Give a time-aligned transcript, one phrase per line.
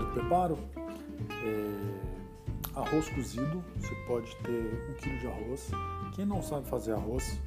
[0.00, 0.58] de preparo,
[1.44, 5.70] é, arroz cozido, você pode ter um quilo de arroz.
[6.14, 7.40] Quem não sabe fazer arroz,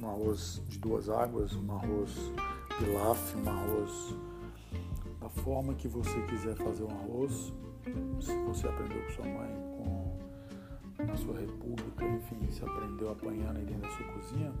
[0.00, 2.32] um arroz de duas águas, um arroz
[2.78, 4.14] pilaf, um arroz
[5.20, 7.52] da forma que você quiser fazer um arroz,
[8.20, 10.18] se você aprendeu com sua mãe, com
[11.04, 14.52] na sua república, enfim, se aprendeu apanhando aí dentro da sua cozinha.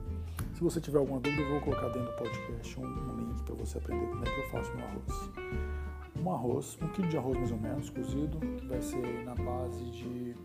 [0.54, 3.54] Se você tiver alguma dúvida, eu vou colocar dentro do podcast um, um link para
[3.54, 5.87] você aprender como é que eu faço meu arroz.
[6.28, 9.82] Um arroz, um quilo de arroz mais ou menos, cozido, que vai ser na base
[9.86, 10.36] de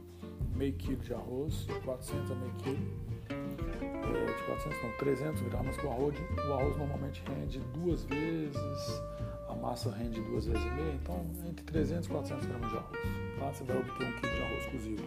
[0.55, 2.87] meio quilo de arroz, 400 a meio quilo.
[3.29, 6.15] É, de 400 não, 300 gramas, que o arroz,
[6.47, 9.03] o arroz normalmente rende duas vezes,
[9.49, 12.99] a massa rende duas vezes e meia, então entre 300 e 400 gramas de arroz.
[13.39, 13.51] Tá?
[13.53, 15.03] Você vai obter um quilo de arroz cozido.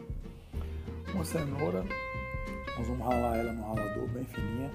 [1.15, 1.87] Uma cenoura,
[2.77, 4.71] nós vamos ralar ela no ralador bem fininha.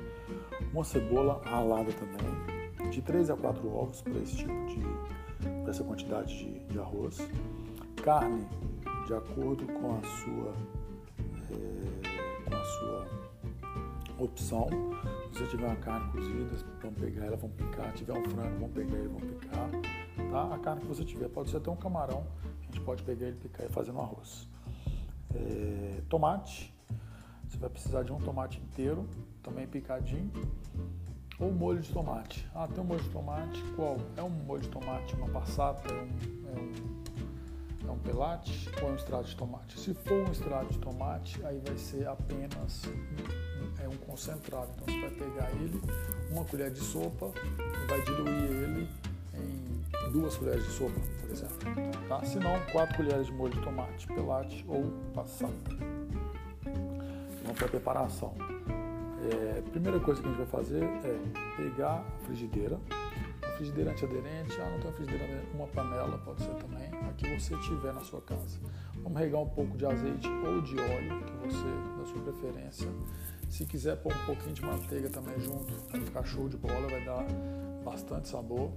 [0.73, 4.81] Uma cebola ralada também, de 3 a 4 ovos para esse tipo de,
[5.71, 7.17] para essa quantidade de, de, arroz.
[8.03, 8.45] Carne,
[9.07, 10.53] de acordo com a sua,
[11.49, 13.07] é, com a sua
[14.19, 14.67] opção.
[15.31, 17.91] Se você tiver uma carne cozida, vamos pegar ela, vamos picar.
[17.91, 19.69] Se tiver um frango, vamos pegar ele, vamos picar.
[20.29, 20.55] Tá?
[20.55, 22.25] A carne que você tiver, pode ser até um camarão,
[22.61, 24.47] a gente pode pegar ele, picar e fazer no arroz.
[25.33, 26.73] É, tomate,
[27.47, 29.07] você vai precisar de um tomate inteiro,
[29.41, 30.31] também picadinho,
[31.41, 32.47] ou molho de tomate.
[32.53, 33.97] Ah, tem um molho de tomate, qual?
[34.15, 36.07] É um molho de tomate, uma passata, é um,
[36.47, 39.79] é um, é um pelate ou é um extrato de tomate?
[39.79, 42.83] Se for um extrato de tomate, aí vai ser apenas
[43.83, 44.69] é um concentrado.
[44.75, 45.81] Então você vai pegar ele,
[46.29, 47.31] uma colher de sopa,
[47.87, 48.89] vai diluir ele
[49.33, 51.57] em duas colheres de sopa, por exemplo.
[52.07, 52.23] Tá?
[52.23, 55.51] Se não, quatro colheres de molho de tomate, pelate ou passata.
[57.43, 58.60] Vamos para a preparação.
[59.23, 61.21] É, primeira coisa que a gente vai fazer é
[61.55, 62.79] pegar a frigideira,
[63.43, 67.39] uma frigideira antiaderente, ah, não tem uma frigideira, uma panela pode ser também, a que
[67.39, 68.59] você tiver na sua casa.
[69.03, 72.87] Vamos regar um pouco de azeite ou de óleo, que você, da sua preferência.
[73.49, 77.03] Se quiser pôr um pouquinho de manteiga também junto, vai ficar show de bola, vai
[77.03, 77.25] dar
[77.83, 78.71] bastante sabor.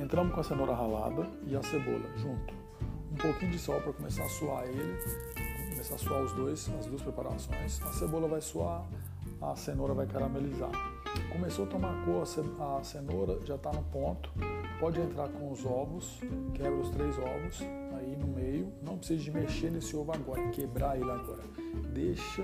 [0.00, 2.54] Entramos com a cenoura ralada e a cebola junto.
[3.10, 4.96] Um pouquinho de sal para começar a suar ele,
[5.86, 7.80] começar a suar os dois, as duas preparações.
[7.82, 8.84] A cebola vai suar,
[9.40, 10.70] a cenoura vai caramelizar.
[11.30, 14.30] Começou a tomar cor, a cenoura já está no ponto.
[14.80, 16.18] Pode entrar com os ovos,
[16.54, 17.60] quebra os três ovos
[17.98, 18.72] aí no meio.
[18.82, 21.42] Não precisa de mexer nesse ovo agora, quebrar ele agora.
[21.92, 22.42] Deixa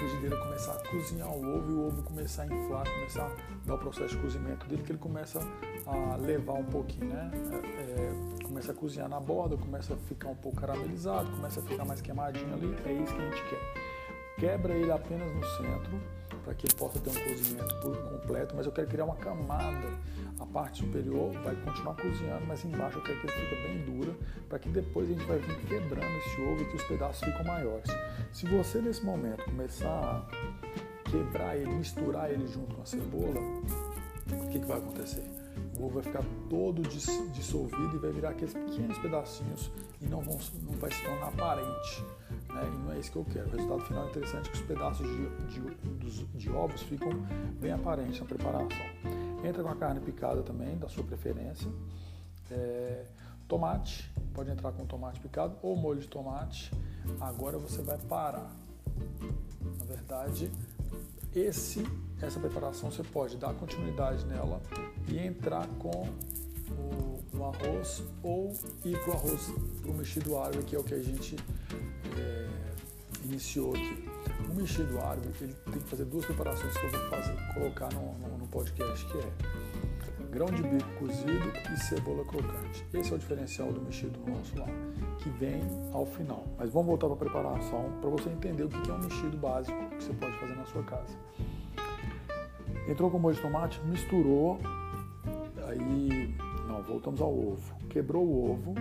[0.00, 3.74] frigideira começar a cozinhar o ovo e o ovo começar a inflar, começar a dar
[3.74, 5.40] o processo de cozimento dele, que ele começa
[5.86, 7.30] a levar um pouquinho, né?
[7.52, 11.62] É, é, começa a cozinhar na borda, começa a ficar um pouco caramelizado, começa a
[11.62, 13.60] ficar mais queimadinho ali, é isso que a gente quer.
[14.38, 16.00] Quebra ele apenas no centro,
[16.44, 19.88] para que ele possa ter um cozimento completo, mas eu quero criar uma camada.
[20.38, 24.16] A parte superior vai continuar cozinhando, mas embaixo eu quero que ele fique bem dura,
[24.48, 27.44] para que depois a gente vai vir quebrando esse ovo e que os pedaços ficam
[27.44, 27.90] maiores.
[28.32, 33.40] Se você nesse momento começar a quebrar ele, misturar ele junto com a cebola,
[34.32, 35.24] o que, que vai acontecer?
[35.78, 36.82] O ovo vai ficar todo
[37.32, 42.04] dissolvido e vai virar aqueles pequenos pedacinhos e não, vão, não vai se tornar aparente.
[42.54, 42.62] Né?
[42.66, 43.48] E não é isso que eu quero.
[43.48, 45.68] O resultado final é interessante que os pedaços de,
[45.98, 47.10] de, de ovos ficam
[47.60, 48.86] bem aparentes na preparação.
[49.44, 51.70] Entra com a carne picada também, da sua preferência.
[52.50, 53.04] É,
[53.48, 56.70] tomate, pode entrar com tomate picado ou molho de tomate.
[57.20, 58.50] Agora você vai parar.
[59.78, 60.50] Na verdade,
[61.34, 61.86] esse,
[62.20, 64.60] essa preparação você pode dar continuidade nela
[65.08, 66.08] e entrar com
[66.70, 68.52] o, o arroz ou
[68.84, 71.36] ir para o arroz, para o mexido árabe, que é o que a gente
[72.16, 72.39] é,
[73.30, 74.08] iniciou aqui.
[74.50, 78.18] O mexido árabe ele tem que fazer duas preparações que eu vou fazer, colocar no,
[78.18, 79.30] no, no podcast, que é
[80.30, 82.84] grão de bico cozido e cebola crocante.
[82.92, 84.66] Esse é o diferencial do mexido nosso lá,
[85.18, 85.60] que vem
[85.92, 86.44] ao final.
[86.58, 89.78] Mas vamos voltar para a preparação para você entender o que é um mexido básico
[89.90, 91.16] que você pode fazer na sua casa.
[92.88, 94.58] Entrou com molho de tomate, misturou,
[95.68, 96.34] aí
[96.66, 97.76] não, voltamos ao ovo.
[97.88, 98.74] Quebrou o ovo,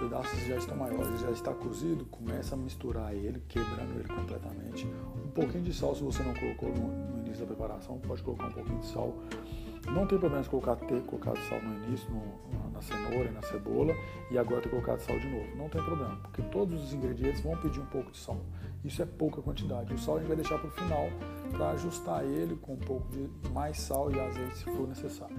[0.00, 4.86] pedaços já estão maiores, já está cozido, começa a misturar ele, quebrando ele completamente.
[5.24, 8.46] Um pouquinho de sal, se você não colocou no, no início da preparação, pode colocar
[8.46, 9.16] um pouquinho de sal
[9.86, 13.94] não tem problema se colocar ter colocado sal no início, no, na cenoura na cebola,
[14.30, 15.56] e agora ter colocado sal de novo.
[15.56, 18.40] Não tem problema, porque todos os ingredientes vão pedir um pouco de sal.
[18.84, 19.92] Isso é pouca quantidade.
[19.92, 21.08] O sal a gente vai deixar para o final
[21.50, 25.36] para ajustar ele com um pouco de mais sal e azeite se for necessário.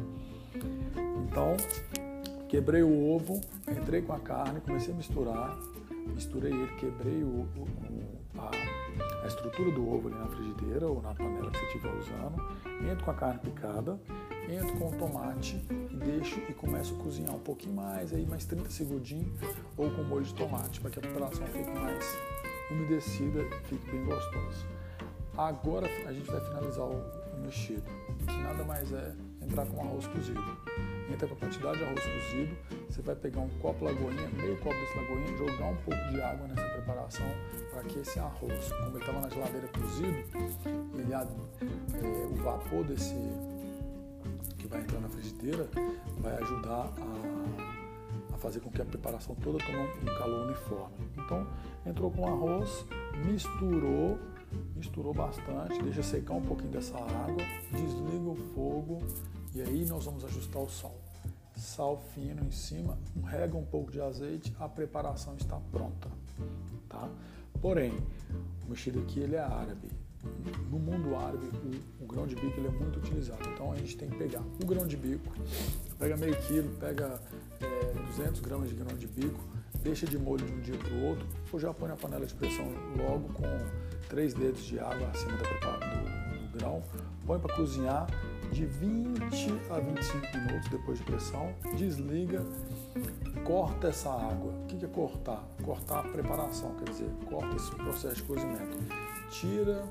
[1.24, 1.56] Então,
[2.52, 5.58] quebrei o ovo, entrei com a carne, comecei a misturar,
[6.14, 7.66] misturei ele, quebrei o, o,
[8.38, 8.52] a,
[9.24, 13.06] a estrutura do ovo ali na frigideira ou na panela que você estiver usando, entro
[13.06, 13.98] com a carne picada,
[14.50, 18.44] entro com o tomate e deixo e começo a cozinhar um pouquinho mais, aí mais
[18.44, 19.32] 30 segundinhos,
[19.78, 22.06] ou com molho de tomate, para que a preparação fique mais
[22.70, 24.66] umedecida e fique bem gostosa.
[25.38, 27.02] Agora a gente vai finalizar o
[27.42, 27.90] mexido,
[28.28, 30.42] que nada mais é entrar com arroz cozido.
[31.12, 32.58] Entra com a quantidade de arroz cozido,
[32.90, 36.48] você vai pegar um copo lagoinha, meio copo desse lagoinha, jogar um pouco de água
[36.48, 37.28] nessa preparação
[37.72, 40.18] para que esse arroz, como ele estava na geladeira cozido,
[40.96, 43.16] ele, é, o vapor desse
[44.58, 45.68] que vai entrar na frigideira
[46.20, 50.96] vai ajudar a, a fazer com que a preparação toda tome um calor uniforme.
[51.18, 51.48] Então
[51.86, 52.86] entrou com o arroz,
[53.26, 54.18] misturou
[54.76, 59.00] misturou bastante, deixa secar um pouquinho dessa água, desliga o fogo
[59.54, 60.96] e aí nós vamos ajustar o sal.
[61.56, 66.10] Sal fino em cima, rega um pouco de azeite, a preparação está pronta,
[66.90, 67.10] tá?
[67.62, 67.94] Porém,
[68.66, 69.90] o mexido aqui ele é árabe.
[70.70, 73.48] No mundo árabe, o, o, grão de bico ele é muito utilizado.
[73.50, 75.34] Então a gente tem que pegar o grão de bico,
[75.98, 77.20] pega meio quilo, pega
[77.60, 79.40] é, 200 gramas de grão de bico,
[79.84, 82.34] deixa de molho de um dia para o outro, ou já põe na panela de
[82.34, 82.66] pressão
[82.98, 83.44] logo com
[84.10, 86.84] três dedos de água acima do, do grão,
[87.26, 88.08] põe para cozinhar
[88.52, 89.20] de 20
[89.70, 92.46] a 25 minutos depois de pressão, desliga,
[93.46, 94.52] corta essa água.
[94.52, 95.44] O que é cortar?
[95.64, 98.78] Cortar a preparação, quer dizer, corta esse processo de cozimento.
[99.30, 99.84] Tira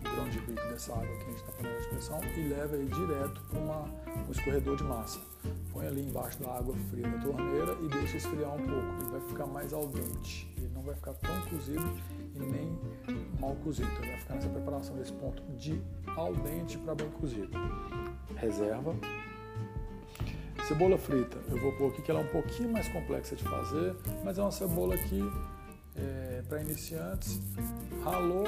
[0.00, 3.40] o grão de bico dessa água quente da panela de pressão e leva ele direto
[3.48, 5.20] para um escorredor de massa.
[5.72, 9.02] Põe ali embaixo da água fria da torneira e deixa esfriar um pouco.
[9.02, 10.52] Ele vai ficar mais al dente.
[10.56, 11.88] Ele não vai ficar tão cozido
[12.46, 12.78] nem
[13.40, 13.88] mal cozido.
[13.92, 15.80] Então vai ficar nessa preparação desse ponto de
[16.16, 17.50] al dente para bem cozido.
[18.36, 18.94] Reserva.
[20.66, 23.96] Cebola frita, eu vou pôr aqui que ela é um pouquinho mais complexa de fazer,
[24.22, 25.20] mas é uma cebola que
[25.96, 27.40] é, para iniciantes.
[28.04, 28.44] Ralou,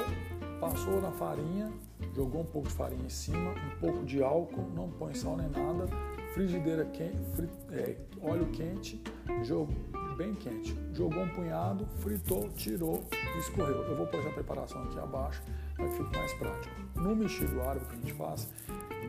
[0.59, 1.69] passou na farinha,
[2.15, 5.49] jogou um pouco de farinha em cima, um pouco de álcool, não põe sal nem
[5.49, 5.85] nada,
[6.33, 9.01] frigideira quente, é, óleo quente,
[9.43, 9.75] jogou
[10.13, 10.77] bem quente.
[10.93, 13.03] Jogou um punhado, fritou, tirou
[13.35, 13.83] e escorreu.
[13.83, 15.41] Eu vou pôr essa preparação aqui abaixo
[15.75, 16.75] para que fique mais prático.
[16.95, 18.49] No mexido árabe que a gente faz,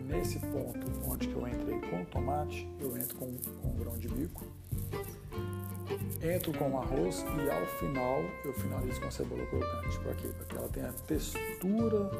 [0.06, 4.46] nesse ponto onde eu entrei com tomate, eu entro com, com grão de bico,
[6.22, 9.98] entro com arroz e ao final eu finalizo com cebola crocante.
[10.00, 10.28] Para quê?
[10.28, 12.10] Para que ela tenha a textura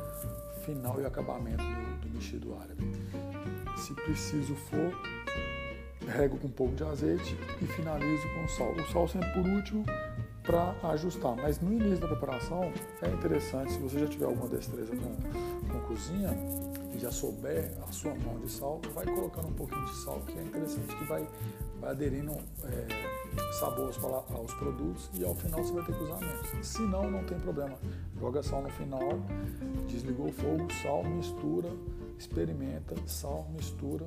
[0.65, 2.85] final e acabamento do, do mexido árabe.
[3.77, 4.93] Se preciso for,
[6.07, 8.73] rego com um pouco de azeite e finalizo com sal.
[8.73, 9.85] O sal sempre por último
[10.45, 11.35] para ajustar.
[11.37, 12.73] Mas no início da preparação
[13.03, 16.31] é interessante, se você já tiver alguma destreza com, com cozinha
[16.95, 20.39] e já souber a sua mão de sal, vai colocando um pouquinho de sal, que
[20.39, 21.27] é interessante, que vai,
[21.81, 22.33] vai aderindo
[22.65, 22.87] é,
[23.59, 26.67] sabor aos, aos, produtos e ao final você vai ter que usar menos.
[26.67, 27.77] Se não, não tem problema.
[28.21, 29.01] Joga sal no final,
[29.89, 31.71] desligou o fogo, sal, mistura,
[32.25, 34.07] experimenta, sal, mistura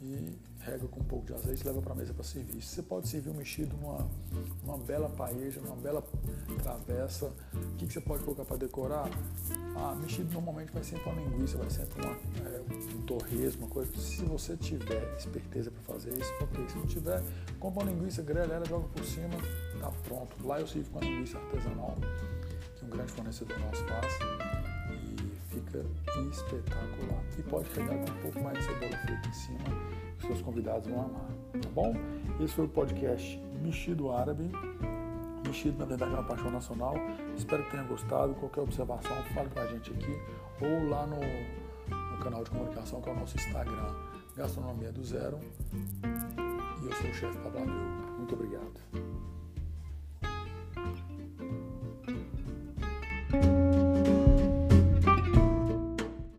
[0.00, 2.62] e rega com um pouco de azeite e leva para a mesa para servir.
[2.62, 4.08] Você pode servir um mexido numa,
[4.62, 6.04] numa bela paeja, numa bela
[6.62, 7.32] travessa.
[7.52, 9.10] O que, que você pode colocar para decorar?
[9.76, 12.62] Ah, mexido normalmente vai sempre uma linguiça, vai sempre uma, é,
[12.94, 13.96] um torresmo, uma coisa.
[13.98, 16.68] Se você tiver esperteza para fazer isso, ok.
[16.68, 17.22] Se não tiver,
[17.58, 19.34] compra uma linguiça, grelha ela, joga por cima,
[19.80, 20.46] tá pronto.
[20.46, 21.96] Lá eu sirvo com a linguiça artesanal,
[22.76, 24.71] que um grande fornecedor nosso faz
[25.52, 25.84] fica
[26.30, 27.22] espetacular.
[27.38, 31.00] E pode regar com um pouco mais de cebola frita em cima seus convidados vão
[31.00, 31.94] amar, tá bom?
[32.40, 34.50] Esse foi o podcast Mexido Árabe.
[35.46, 36.94] Mexido, na verdade, é uma paixão nacional.
[37.36, 38.34] Espero que tenha gostado.
[38.34, 40.18] Qualquer observação, fale com a gente aqui
[40.60, 43.94] ou lá no, no canal de comunicação que é o nosso Instagram,
[44.36, 45.38] Gastronomia do Zero.
[46.82, 47.66] E eu sou o chefe Pablo
[48.18, 49.11] Muito obrigado.